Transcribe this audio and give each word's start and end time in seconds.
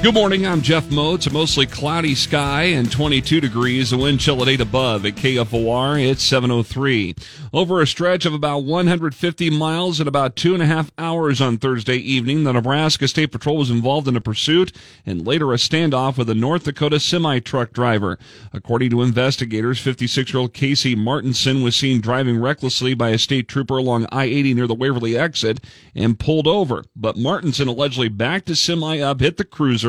Good 0.00 0.14
morning. 0.14 0.46
I'm 0.46 0.62
Jeff 0.62 0.84
Motz. 0.90 1.16
It's 1.16 1.26
a 1.26 1.30
mostly 1.30 1.66
cloudy 1.66 2.14
sky 2.14 2.62
and 2.62 2.90
22 2.90 3.40
degrees. 3.40 3.90
The 3.90 3.98
wind 3.98 4.20
chill 4.20 4.40
at 4.40 4.48
8 4.48 4.60
above 4.60 5.04
at 5.04 5.16
KFOR. 5.16 6.00
It's 6.00 6.22
703. 6.22 7.16
Over 7.52 7.82
a 7.82 7.86
stretch 7.86 8.24
of 8.24 8.32
about 8.32 8.60
150 8.60 9.50
miles 9.50 10.00
in 10.00 10.06
about 10.06 10.36
two 10.36 10.54
and 10.54 10.62
a 10.62 10.66
half 10.66 10.92
hours 10.98 11.40
on 11.40 11.58
Thursday 11.58 11.96
evening, 11.96 12.44
the 12.44 12.52
Nebraska 12.52 13.08
State 13.08 13.32
Patrol 13.32 13.56
was 13.56 13.70
involved 13.70 14.06
in 14.06 14.14
a 14.14 14.20
pursuit 14.20 14.70
and 15.04 15.26
later 15.26 15.52
a 15.52 15.56
standoff 15.56 16.16
with 16.16 16.30
a 16.30 16.34
North 16.34 16.62
Dakota 16.62 17.00
semi 17.00 17.40
truck 17.40 17.72
driver. 17.72 18.20
According 18.52 18.90
to 18.90 19.02
investigators, 19.02 19.80
56 19.80 20.32
year 20.32 20.40
old 20.40 20.54
Casey 20.54 20.94
Martinson 20.94 21.64
was 21.64 21.74
seen 21.74 22.00
driving 22.00 22.40
recklessly 22.40 22.94
by 22.94 23.08
a 23.08 23.18
state 23.18 23.48
trooper 23.48 23.78
along 23.78 24.06
I 24.12 24.26
80 24.26 24.54
near 24.54 24.68
the 24.68 24.74
Waverly 24.74 25.18
exit 25.18 25.58
and 25.96 26.20
pulled 26.20 26.46
over. 26.46 26.84
But 26.94 27.16
Martinson 27.16 27.66
allegedly 27.66 28.08
backed 28.08 28.46
his 28.46 28.60
semi 28.60 29.00
up, 29.00 29.18
hit 29.18 29.38
the 29.38 29.44
cruiser, 29.44 29.87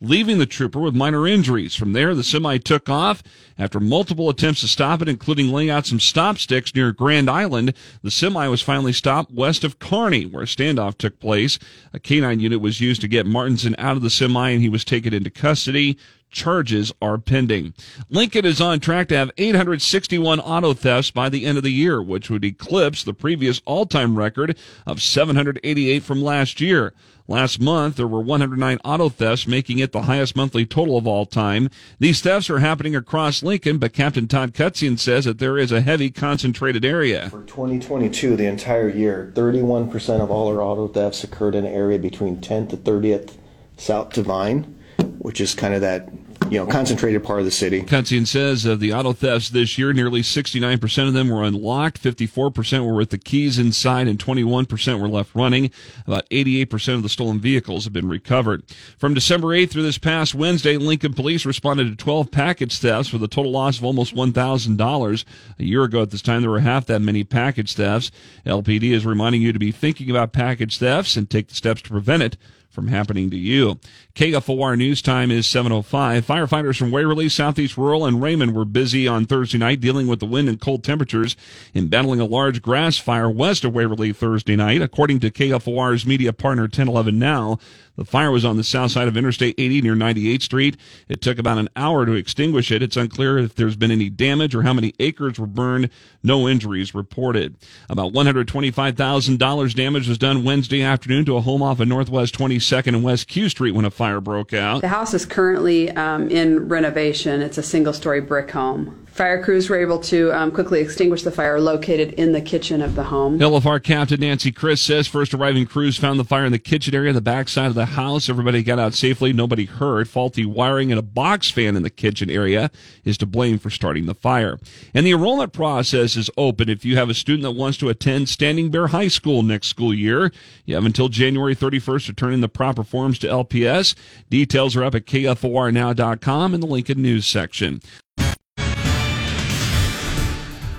leaving 0.00 0.38
the 0.38 0.46
trooper 0.46 0.80
with 0.80 0.94
minor 0.94 1.26
injuries. 1.26 1.74
From 1.74 1.92
there, 1.92 2.14
the 2.14 2.24
semi 2.24 2.58
took 2.58 2.88
off. 2.88 3.22
After 3.58 3.80
multiple 3.80 4.28
attempts 4.28 4.60
to 4.60 4.68
stop 4.68 5.00
it, 5.00 5.08
including 5.08 5.50
laying 5.50 5.70
out 5.70 5.86
some 5.86 6.00
stop 6.00 6.38
sticks 6.38 6.74
near 6.74 6.92
Grand 6.92 7.30
Island, 7.30 7.72
the 8.02 8.10
semi 8.10 8.48
was 8.48 8.60
finally 8.60 8.92
stopped 8.92 9.32
west 9.32 9.64
of 9.64 9.78
Kearney, 9.78 10.26
where 10.26 10.42
a 10.42 10.46
standoff 10.46 10.98
took 10.98 11.18
place. 11.20 11.58
A 11.94 11.98
canine 11.98 12.40
unit 12.40 12.60
was 12.60 12.80
used 12.80 13.00
to 13.00 13.08
get 13.08 13.26
Martinson 13.26 13.74
out 13.78 13.96
of 13.96 14.02
the 14.02 14.10
semi, 14.10 14.50
and 14.50 14.60
he 14.60 14.68
was 14.68 14.84
taken 14.84 15.14
into 15.14 15.30
custody 15.30 15.96
charges 16.36 16.92
are 17.00 17.18
pending. 17.18 17.72
Lincoln 18.10 18.44
is 18.44 18.60
on 18.60 18.78
track 18.78 19.08
to 19.08 19.16
have 19.16 19.32
861 19.38 20.38
auto 20.38 20.74
thefts 20.74 21.10
by 21.10 21.28
the 21.28 21.46
end 21.46 21.56
of 21.56 21.64
the 21.64 21.70
year, 21.70 22.02
which 22.02 22.30
would 22.30 22.44
eclipse 22.44 23.02
the 23.02 23.14
previous 23.14 23.62
all-time 23.64 24.16
record 24.16 24.56
of 24.86 25.02
788 25.02 26.02
from 26.02 26.22
last 26.22 26.60
year. 26.60 26.92
Last 27.28 27.60
month, 27.60 27.96
there 27.96 28.06
were 28.06 28.20
109 28.20 28.78
auto 28.84 29.08
thefts, 29.08 29.48
making 29.48 29.80
it 29.80 29.90
the 29.90 30.02
highest 30.02 30.36
monthly 30.36 30.64
total 30.64 30.96
of 30.96 31.08
all 31.08 31.26
time. 31.26 31.70
These 31.98 32.20
thefts 32.20 32.48
are 32.48 32.60
happening 32.60 32.94
across 32.94 33.42
Lincoln, 33.42 33.78
but 33.78 33.92
Captain 33.92 34.28
Todd 34.28 34.54
Kocian 34.54 34.96
says 34.96 35.24
that 35.24 35.40
there 35.40 35.58
is 35.58 35.72
a 35.72 35.80
heavy 35.80 36.10
concentrated 36.10 36.84
area. 36.84 37.28
For 37.30 37.42
2022, 37.42 38.36
the 38.36 38.46
entire 38.46 38.88
year, 38.88 39.32
31% 39.34 40.20
of 40.20 40.30
all 40.30 40.46
our 40.46 40.62
auto 40.62 40.86
thefts 40.86 41.24
occurred 41.24 41.56
in 41.56 41.64
an 41.64 41.72
area 41.72 41.98
between 41.98 42.36
10th 42.36 42.68
to 42.70 42.76
30th 42.76 43.32
South 43.76 44.12
Divine, 44.12 44.78
which 45.18 45.40
is 45.40 45.54
kind 45.54 45.74
of 45.74 45.80
that 45.80 46.08
you 46.50 46.58
know, 46.58 46.66
concentrated 46.66 47.24
part 47.24 47.40
of 47.40 47.44
the 47.44 47.50
city. 47.50 47.82
Kocian 47.82 48.26
says 48.26 48.64
of 48.64 48.80
the 48.80 48.92
auto 48.92 49.12
thefts 49.12 49.50
this 49.50 49.78
year, 49.78 49.92
nearly 49.92 50.22
69% 50.22 51.08
of 51.08 51.14
them 51.14 51.28
were 51.28 51.42
unlocked, 51.42 52.02
54% 52.02 52.86
were 52.86 52.94
with 52.94 53.10
the 53.10 53.18
keys 53.18 53.58
inside, 53.58 54.08
and 54.08 54.18
21% 54.18 55.00
were 55.00 55.08
left 55.08 55.34
running. 55.34 55.70
About 56.06 56.28
88% 56.30 56.94
of 56.94 57.02
the 57.02 57.08
stolen 57.08 57.40
vehicles 57.40 57.84
have 57.84 57.92
been 57.92 58.08
recovered. 58.08 58.62
From 58.98 59.14
December 59.14 59.48
8th 59.48 59.70
through 59.70 59.82
this 59.82 59.98
past 59.98 60.34
Wednesday, 60.34 60.76
Lincoln 60.76 61.14
police 61.14 61.44
responded 61.44 61.88
to 61.88 61.96
12 61.96 62.30
package 62.30 62.78
thefts 62.78 63.12
with 63.12 63.22
a 63.22 63.28
total 63.28 63.52
loss 63.52 63.78
of 63.78 63.84
almost 63.84 64.14
$1,000. 64.14 65.24
A 65.58 65.64
year 65.64 65.84
ago 65.84 66.02
at 66.02 66.10
this 66.10 66.22
time, 66.22 66.42
there 66.42 66.50
were 66.50 66.60
half 66.60 66.86
that 66.86 67.00
many 67.00 67.24
package 67.24 67.74
thefts. 67.74 68.10
LPD 68.44 68.92
is 68.92 69.04
reminding 69.04 69.42
you 69.42 69.52
to 69.52 69.58
be 69.58 69.72
thinking 69.72 70.10
about 70.10 70.32
package 70.32 70.78
thefts 70.78 71.16
and 71.16 71.28
take 71.28 71.48
the 71.48 71.54
steps 71.54 71.82
to 71.82 71.90
prevent 71.90 72.22
it 72.22 72.36
from 72.76 72.88
happening 72.88 73.30
to 73.30 73.36
you. 73.36 73.80
KFOR 74.14 74.76
news 74.76 75.00
time 75.00 75.30
is 75.30 75.46
705. 75.46 76.24
Firefighters 76.36 76.76
from 76.76 76.90
Waverly, 76.90 77.30
Southeast 77.30 77.78
Rural, 77.78 78.04
and 78.04 78.20
Raymond 78.20 78.54
were 78.54 78.66
busy 78.66 79.08
on 79.08 79.24
Thursday 79.24 79.56
night 79.56 79.80
dealing 79.80 80.06
with 80.06 80.20
the 80.20 80.26
wind 80.26 80.50
and 80.50 80.60
cold 80.60 80.84
temperatures 80.84 81.34
in 81.72 81.88
battling 81.88 82.20
a 82.20 82.26
large 82.26 82.60
grass 82.60 82.98
fire 82.98 83.30
west 83.30 83.64
of 83.64 83.72
Waverly 83.72 84.12
Thursday 84.12 84.54
night. 84.54 84.82
According 84.82 85.20
to 85.20 85.30
KFOR's 85.30 86.04
media 86.04 86.34
partner 86.34 86.64
1011 86.64 87.18
Now, 87.18 87.58
the 87.96 88.04
fire 88.04 88.30
was 88.30 88.44
on 88.44 88.56
the 88.56 88.64
south 88.64 88.90
side 88.90 89.08
of 89.08 89.16
Interstate 89.16 89.54
80 89.56 89.82
near 89.82 89.94
98th 89.94 90.42
Street. 90.42 90.76
It 91.08 91.22
took 91.22 91.38
about 91.38 91.58
an 91.58 91.68
hour 91.74 92.04
to 92.04 92.12
extinguish 92.12 92.70
it. 92.70 92.82
It's 92.82 92.96
unclear 92.96 93.38
if 93.38 93.54
there's 93.54 93.76
been 93.76 93.90
any 93.90 94.10
damage 94.10 94.54
or 94.54 94.62
how 94.62 94.74
many 94.74 94.92
acres 95.00 95.38
were 95.38 95.46
burned. 95.46 95.88
No 96.22 96.46
injuries 96.46 96.94
reported. 96.94 97.56
About 97.88 98.12
$125,000 98.12 99.74
damage 99.74 100.08
was 100.08 100.18
done 100.18 100.44
Wednesday 100.44 100.82
afternoon 100.82 101.24
to 101.24 101.36
a 101.36 101.40
home 101.40 101.62
off 101.62 101.80
of 101.80 101.88
Northwest 101.88 102.36
22nd 102.38 102.88
and 102.88 103.02
West 103.02 103.28
Q 103.28 103.48
Street 103.48 103.72
when 103.72 103.86
a 103.86 103.90
fire 103.90 104.20
broke 104.20 104.52
out. 104.52 104.82
The 104.82 104.88
house 104.88 105.14
is 105.14 105.24
currently 105.24 105.90
um, 105.92 106.25
in 106.30 106.68
renovation. 106.68 107.42
It's 107.42 107.58
a 107.58 107.62
single 107.62 107.92
story 107.92 108.20
brick 108.20 108.50
home. 108.50 109.05
Fire 109.16 109.42
crews 109.42 109.70
were 109.70 109.80
able 109.80 109.98
to 109.98 110.30
um, 110.32 110.50
quickly 110.50 110.82
extinguish 110.82 111.22
the 111.22 111.30
fire 111.30 111.58
located 111.58 112.12
in 112.12 112.32
the 112.32 112.40
kitchen 112.42 112.82
of 112.82 112.94
the 112.96 113.04
home. 113.04 113.38
LFR 113.38 113.82
Captain 113.82 114.20
Nancy 114.20 114.52
Crist 114.52 114.84
says 114.84 115.08
first 115.08 115.32
arriving 115.32 115.64
crews 115.64 115.96
found 115.96 116.20
the 116.20 116.24
fire 116.24 116.44
in 116.44 116.52
the 116.52 116.58
kitchen 116.58 116.94
area, 116.94 117.14
the 117.14 117.22
back 117.22 117.48
side 117.48 117.68
of 117.68 117.74
the 117.74 117.86
house. 117.86 118.28
Everybody 118.28 118.62
got 118.62 118.78
out 118.78 118.92
safely. 118.92 119.32
Nobody 119.32 119.64
hurt. 119.64 120.08
Faulty 120.08 120.44
wiring 120.44 120.92
and 120.92 120.98
a 120.98 121.02
box 121.02 121.50
fan 121.50 121.76
in 121.76 121.82
the 121.82 121.88
kitchen 121.88 122.28
area 122.28 122.70
is 123.04 123.16
to 123.16 123.24
blame 123.24 123.58
for 123.58 123.70
starting 123.70 124.04
the 124.04 124.14
fire. 124.14 124.58
And 124.92 125.06
the 125.06 125.12
enrollment 125.12 125.54
process 125.54 126.14
is 126.14 126.28
open 126.36 126.68
if 126.68 126.84
you 126.84 126.98
have 126.98 127.08
a 127.08 127.14
student 127.14 127.44
that 127.44 127.52
wants 127.52 127.78
to 127.78 127.88
attend 127.88 128.28
Standing 128.28 128.70
Bear 128.70 128.88
High 128.88 129.08
School 129.08 129.42
next 129.42 129.68
school 129.68 129.94
year. 129.94 130.30
You 130.66 130.74
have 130.74 130.84
until 130.84 131.08
January 131.08 131.56
31st 131.56 132.04
to 132.04 132.12
turn 132.12 132.34
in 132.34 132.42
the 132.42 132.50
proper 132.50 132.84
forms 132.84 133.18
to 133.20 133.28
LPS. 133.28 133.94
Details 134.28 134.76
are 134.76 134.84
up 134.84 134.94
at 134.94 135.06
KFORnow.com 135.06 136.52
in 136.52 136.60
the 136.60 136.66
Lincoln 136.66 137.00
News 137.00 137.24
section. 137.24 137.80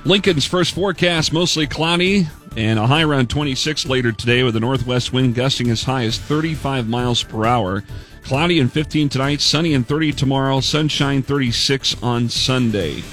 Lincoln's 0.07 0.45
first 0.45 0.73
forecast 0.73 1.33
mostly 1.33 1.67
cloudy 1.67 2.29
and 2.55 2.79
a 2.79 2.87
high 2.87 3.03
around 3.03 3.29
26 3.29 3.85
later 3.87 4.13
today 4.13 4.41
with 4.41 4.55
a 4.55 4.59
northwest 4.59 5.11
wind 5.11 5.35
gusting 5.35 5.69
as 5.69 5.83
high 5.83 6.05
as 6.05 6.17
35 6.17 6.87
miles 6.87 7.23
per 7.23 7.45
hour. 7.45 7.83
Cloudy 8.23 8.61
and 8.61 8.71
15 8.71 9.09
tonight, 9.09 9.41
sunny 9.41 9.73
and 9.73 9.85
30 9.85 10.13
tomorrow, 10.13 10.61
sunshine 10.61 11.21
36 11.21 12.01
on 12.01 12.29
Sunday. 12.29 13.03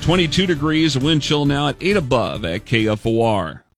22 0.00 0.46
degrees, 0.46 0.96
wind 0.96 1.20
chill 1.20 1.44
now 1.44 1.68
at 1.68 1.76
8 1.82 1.98
above 1.98 2.46
at 2.46 2.64
KFOR. 2.64 3.60